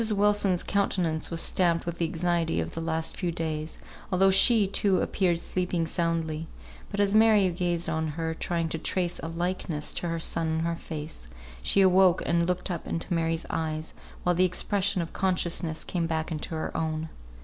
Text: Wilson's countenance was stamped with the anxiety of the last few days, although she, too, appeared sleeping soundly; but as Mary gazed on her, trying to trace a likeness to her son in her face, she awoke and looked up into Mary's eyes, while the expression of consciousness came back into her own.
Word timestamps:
Wilson's 0.15 0.63
countenance 0.63 1.29
was 1.29 1.41
stamped 1.41 1.85
with 1.85 1.99
the 1.99 2.05
anxiety 2.05 2.59
of 2.59 2.71
the 2.71 2.81
last 2.81 3.15
few 3.15 3.31
days, 3.31 3.77
although 4.11 4.31
she, 4.31 4.65
too, 4.65 4.99
appeared 4.99 5.39
sleeping 5.39 5.85
soundly; 5.85 6.47
but 6.89 6.99
as 6.99 7.13
Mary 7.13 7.47
gazed 7.51 7.87
on 7.87 8.07
her, 8.07 8.33
trying 8.33 8.67
to 8.69 8.79
trace 8.79 9.19
a 9.19 9.27
likeness 9.27 9.93
to 9.93 10.07
her 10.09 10.17
son 10.17 10.47
in 10.47 10.59
her 10.61 10.75
face, 10.75 11.27
she 11.61 11.81
awoke 11.81 12.23
and 12.25 12.47
looked 12.47 12.71
up 12.71 12.87
into 12.87 13.13
Mary's 13.13 13.45
eyes, 13.51 13.93
while 14.23 14.33
the 14.33 14.43
expression 14.43 15.03
of 15.03 15.13
consciousness 15.13 15.83
came 15.83 16.07
back 16.07 16.31
into 16.31 16.55
her 16.55 16.75
own. 16.75 17.09